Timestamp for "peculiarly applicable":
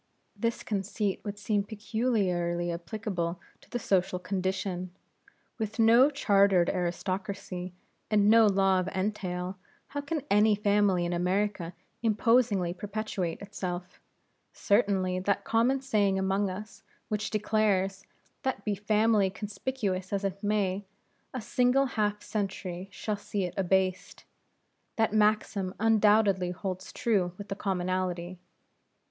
1.63-3.39